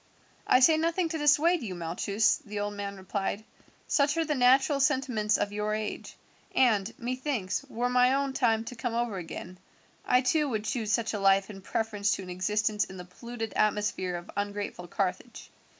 "I 0.47 0.61
say 0.61 0.77
nothing 0.77 1.09
to 1.09 1.19
dissuade 1.19 1.61
you, 1.61 1.75
Malchus," 1.75 2.37
the 2.43 2.59
old 2.59 2.73
man 2.73 2.97
replied, 2.97 3.43
"such 3.87 4.17
are 4.17 4.25
the 4.25 4.33
natural 4.33 4.79
sentiments 4.79 5.37
of 5.37 5.51
your 5.51 5.75
age; 5.75 6.17
and 6.55 6.91
methinks, 6.97 7.63
were 7.69 7.87
my 7.87 8.11
own 8.15 8.33
time 8.33 8.63
to 8.65 8.75
come 8.75 8.95
over 8.95 9.17
again, 9.19 9.59
I 10.03 10.21
too 10.21 10.49
would 10.49 10.65
choose 10.65 10.91
such 10.91 11.13
a 11.13 11.19
life 11.19 11.51
in 11.51 11.61
preference 11.61 12.13
to 12.13 12.23
an 12.23 12.31
existence 12.31 12.83
in 12.85 12.97
the 12.97 13.05
polluted 13.05 13.53
atmosphere 13.53 14.15
of 14.15 14.31
ungrateful 14.35 14.87
Carthage. 14.87 15.51